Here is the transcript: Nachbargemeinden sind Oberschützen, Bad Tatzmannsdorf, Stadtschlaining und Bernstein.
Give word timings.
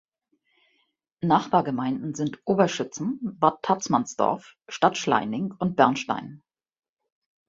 Nachbargemeinden 1.21 2.15
sind 2.15 2.39
Oberschützen, 2.45 3.19
Bad 3.21 3.61
Tatzmannsdorf, 3.61 4.55
Stadtschlaining 4.67 5.51
und 5.59 5.75
Bernstein. 5.75 6.41